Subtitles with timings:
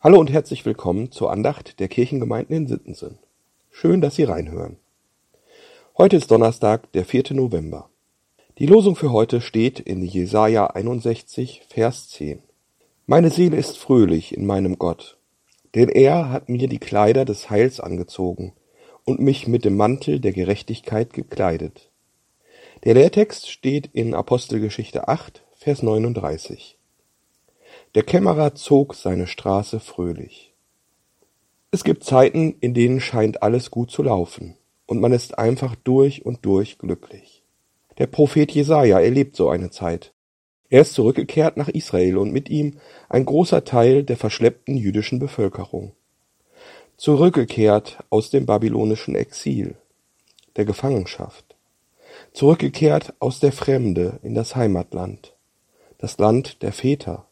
[0.00, 3.18] Hallo und herzlich willkommen zur Andacht der Kirchengemeinden in Sittensen.
[3.72, 4.76] Schön, dass Sie reinhören.
[5.96, 7.32] Heute ist Donnerstag, der 4.
[7.32, 7.90] November.
[8.58, 12.44] Die Losung für heute steht in Jesaja 61, Vers 10.
[13.06, 15.18] Meine Seele ist fröhlich in meinem Gott,
[15.74, 18.52] denn er hat mir die Kleider des Heils angezogen
[19.04, 21.90] und mich mit dem Mantel der Gerechtigkeit gekleidet.
[22.84, 26.77] Der Lehrtext steht in Apostelgeschichte 8, Vers 39.
[27.94, 30.52] Der Kämmerer zog seine Straße fröhlich.
[31.70, 36.24] Es gibt Zeiten, in denen scheint alles gut zu laufen und man ist einfach durch
[36.26, 37.42] und durch glücklich.
[37.98, 40.12] Der Prophet Jesaja erlebt so eine Zeit.
[40.70, 45.92] Er ist zurückgekehrt nach Israel und mit ihm ein großer Teil der verschleppten jüdischen Bevölkerung.
[46.98, 49.76] Zurückgekehrt aus dem babylonischen Exil,
[50.56, 51.56] der Gefangenschaft.
[52.32, 55.34] Zurückgekehrt aus der Fremde in das Heimatland,
[55.96, 57.27] das Land der Väter,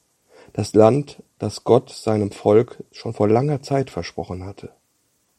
[0.56, 4.70] das Land, das Gott seinem Volk schon vor langer Zeit versprochen hatte.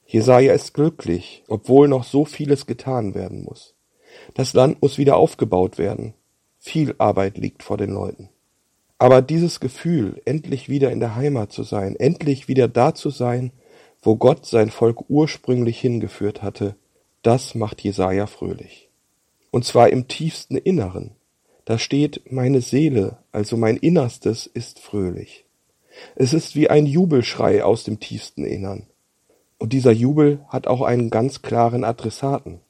[0.06, 3.74] Jesaja ist glücklich, obwohl noch so vieles getan werden muss.
[4.36, 6.14] Das Land muss wieder aufgebaut werden.
[6.60, 8.30] Viel Arbeit liegt vor den Leuten.
[9.00, 13.52] Aber dieses Gefühl, endlich wieder in der Heimat zu sein, endlich wieder da zu sein,
[14.04, 16.76] wo Gott sein Volk ursprünglich hingeführt hatte,
[17.24, 18.88] das macht Jesaja fröhlich.
[19.50, 21.17] Und zwar im tiefsten Inneren.
[21.68, 25.44] Da steht, meine Seele, also mein Innerstes, ist fröhlich.
[26.16, 28.88] Es ist wie ein Jubelschrei aus dem tiefsten Innern.
[29.58, 32.62] Und dieser Jubel hat auch einen ganz klaren Adressaten.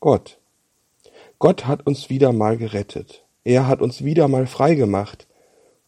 [0.00, 0.38] Gott.
[1.38, 3.22] Gott hat uns wieder mal gerettet.
[3.44, 5.26] Er hat uns wieder mal frei gemacht.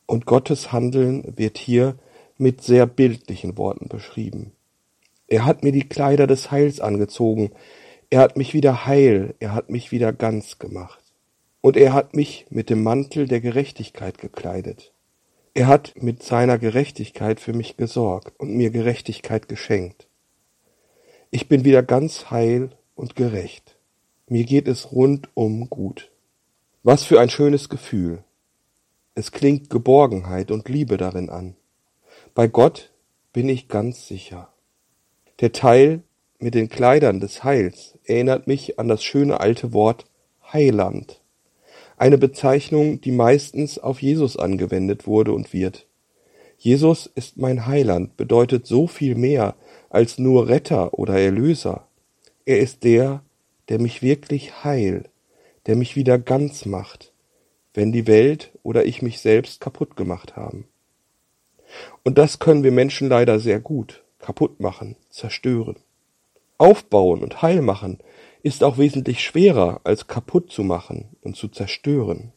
[0.05, 1.95] Und Gottes Handeln wird hier
[2.37, 4.53] mit sehr bildlichen Worten beschrieben.
[5.29, 7.53] Er hat mir die Kleider des Heils angezogen.
[8.11, 9.35] Er hat mich wieder heil.
[9.41, 11.10] Er hat mich wieder ganz gemacht.
[11.61, 14.93] Und er hat mich mit dem Mantel der Gerechtigkeit gekleidet.
[15.53, 20.09] Er hat mit seiner Gerechtigkeit für mich gesorgt und mir Gerechtigkeit geschenkt.
[21.31, 23.77] Ich bin wieder ganz heil und gerecht.
[24.27, 26.11] Mir geht es rundum gut.
[26.83, 28.25] Was für ein schönes Gefühl.
[29.15, 31.57] Es klingt Geborgenheit und Liebe darin an.
[32.35, 32.91] Bei Gott
[33.33, 34.53] bin ich ganz sicher.
[35.41, 36.03] Der Teil
[36.39, 40.07] mit den Kleidern des Heils erinnert mich an das schöne alte Wort
[40.53, 41.20] Heiland
[42.01, 45.87] eine Bezeichnung, die meistens auf Jesus angewendet wurde und wird.
[46.57, 49.55] Jesus ist mein Heiland bedeutet so viel mehr
[49.91, 51.87] als nur Retter oder Erlöser.
[52.47, 53.23] Er ist der,
[53.69, 55.05] der mich wirklich heil,
[55.67, 57.13] der mich wieder ganz macht,
[57.75, 60.67] wenn die Welt oder ich mich selbst kaputt gemacht haben.
[62.03, 65.77] Und das können wir Menschen leider sehr gut kaputt machen, zerstören.
[66.57, 67.99] Aufbauen und heil machen
[68.43, 72.33] ist auch wesentlich schwerer als kaputt zu machen und zu zerstören.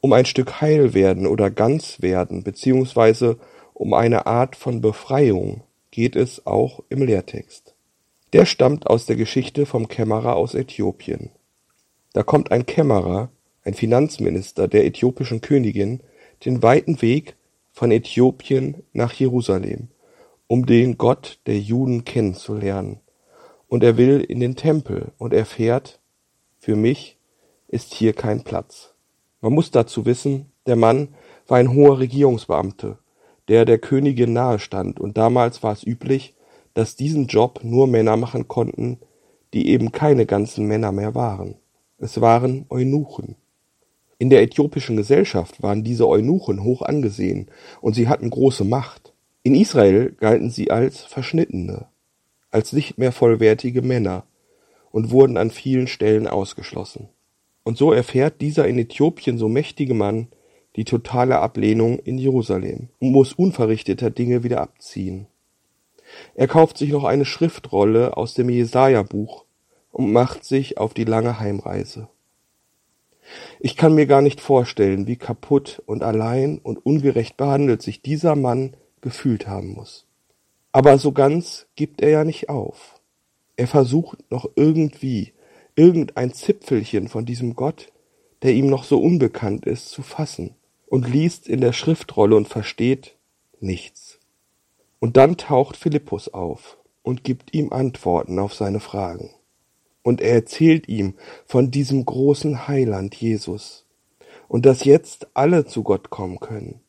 [0.00, 3.38] Um ein Stück heil werden oder ganz werden, beziehungsweise
[3.74, 7.74] um eine Art von Befreiung geht es auch im Lehrtext.
[8.32, 11.30] Der stammt aus der Geschichte vom Kämmerer aus Äthiopien.
[12.12, 13.30] Da kommt ein Kämmerer,
[13.64, 16.00] ein Finanzminister der äthiopischen Königin,
[16.44, 17.36] den weiten Weg
[17.72, 19.88] von Äthiopien nach Jerusalem,
[20.46, 23.00] um den Gott der Juden kennenzulernen
[23.70, 26.00] und er will in den Tempel und erfährt,
[26.58, 27.16] für mich
[27.68, 28.94] ist hier kein Platz.
[29.40, 31.08] Man muss dazu wissen, der Mann
[31.46, 32.98] war ein hoher Regierungsbeamte,
[33.46, 36.34] der der Königin nahestand, und damals war es üblich,
[36.74, 38.98] dass diesen Job nur Männer machen konnten,
[39.54, 41.54] die eben keine ganzen Männer mehr waren.
[41.96, 43.36] Es waren Eunuchen.
[44.18, 47.46] In der äthiopischen Gesellschaft waren diese Eunuchen hoch angesehen
[47.80, 49.12] und sie hatten große Macht.
[49.44, 51.86] In Israel galten sie als Verschnittene
[52.50, 54.24] als nicht mehr vollwertige Männer
[54.90, 57.08] und wurden an vielen Stellen ausgeschlossen.
[57.62, 60.28] Und so erfährt dieser in Äthiopien so mächtige Mann
[60.76, 65.26] die totale Ablehnung in Jerusalem und muss unverrichteter Dinge wieder abziehen.
[66.34, 69.44] Er kauft sich noch eine Schriftrolle aus dem Jesaja-Buch
[69.92, 72.08] und macht sich auf die lange Heimreise.
[73.60, 78.34] Ich kann mir gar nicht vorstellen, wie kaputt und allein und ungerecht behandelt sich dieser
[78.34, 80.06] Mann gefühlt haben muss.
[80.72, 83.00] Aber so ganz gibt er ja nicht auf.
[83.56, 85.32] Er versucht noch irgendwie,
[85.74, 87.92] irgendein Zipfelchen von diesem Gott,
[88.42, 90.54] der ihm noch so unbekannt ist, zu fassen
[90.86, 93.16] und liest in der Schriftrolle und versteht
[93.60, 94.18] nichts.
[94.98, 99.30] Und dann taucht Philippus auf und gibt ihm Antworten auf seine Fragen.
[100.02, 101.14] Und er erzählt ihm
[101.46, 103.86] von diesem großen Heiland Jesus
[104.48, 106.80] und dass jetzt alle zu Gott kommen können,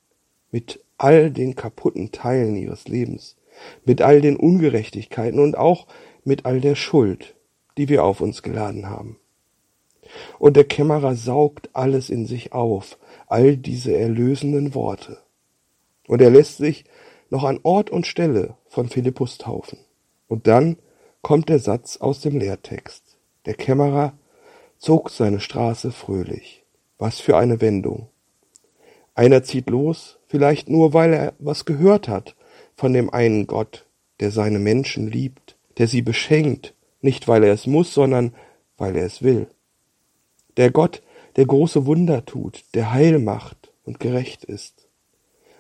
[0.52, 3.36] mit all den kaputten Teilen ihres Lebens,
[3.86, 5.88] mit all den Ungerechtigkeiten und auch
[6.24, 7.36] mit all der Schuld,
[7.78, 9.18] die wir auf uns geladen haben.
[10.40, 12.98] Und der Kämmerer saugt alles in sich auf,
[13.28, 15.20] all diese erlösenden Worte.
[16.08, 16.84] Und er lässt sich
[17.30, 19.80] noch an Ort und Stelle von Philippus taufen.
[20.28, 20.78] Und dann
[21.22, 23.18] kommt der Satz aus dem Lehrtext.
[23.46, 24.14] Der Kämmerer
[24.78, 26.64] zog seine Straße fröhlich.
[26.98, 28.10] Was für eine Wendung.
[29.16, 32.36] Einer zieht los, vielleicht nur, weil er was gehört hat
[32.82, 33.86] von dem einen Gott,
[34.22, 38.34] der seine Menschen liebt, der sie beschenkt, nicht weil er es muss, sondern
[38.76, 39.46] weil er es will.
[40.58, 41.04] Der Gott,
[41.36, 44.88] der große Wunder tut, der Heil macht und gerecht ist.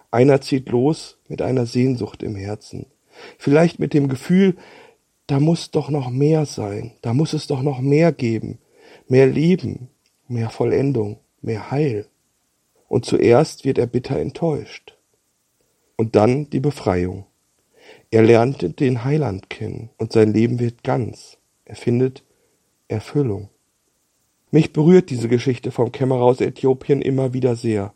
[0.09, 2.87] Einer zieht los mit einer Sehnsucht im Herzen,
[3.37, 4.57] vielleicht mit dem Gefühl,
[5.27, 8.57] da muss doch noch mehr sein, da muss es doch noch mehr geben,
[9.07, 9.89] mehr Leben,
[10.27, 12.07] mehr Vollendung, mehr Heil.
[12.87, 14.95] Und zuerst wird er bitter enttäuscht.
[16.01, 17.25] Und dann die Befreiung.
[18.09, 21.37] Er lernt den Heiland kennen und sein Leben wird ganz.
[21.63, 22.23] Er findet
[22.87, 23.49] Erfüllung.
[24.49, 27.93] Mich berührt diese Geschichte vom Kämmerer aus Äthiopien immer wieder sehr,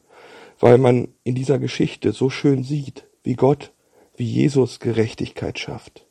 [0.59, 3.73] weil man in dieser Geschichte so schön sieht, wie Gott,
[4.15, 6.05] wie Jesus Gerechtigkeit schafft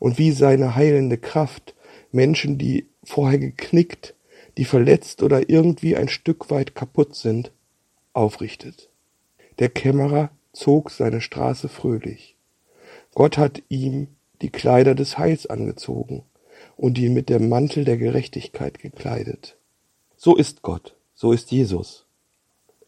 [0.00, 1.74] und wie seine heilende Kraft
[2.12, 4.14] Menschen, die vorher geknickt,
[4.58, 7.50] die verletzt oder irgendwie ein Stück weit kaputt sind,
[8.12, 8.90] aufrichtet.
[9.58, 12.36] Der Kämmerer zog seine Straße fröhlich.
[13.14, 14.08] Gott hat ihm
[14.40, 16.22] die Kleider des Heils angezogen
[16.76, 19.56] und ihn mit dem Mantel der Gerechtigkeit gekleidet.
[20.16, 22.06] So ist Gott, so ist Jesus.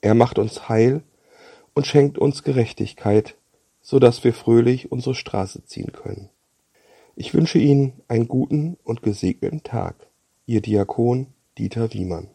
[0.00, 1.02] Er macht uns heil
[1.74, 3.34] und schenkt uns Gerechtigkeit,
[3.82, 6.30] so dass wir fröhlich unsere Straße ziehen können.
[7.14, 9.94] Ich wünsche Ihnen einen guten und gesegneten Tag.
[10.46, 12.28] Ihr Diakon Dieter Wiemann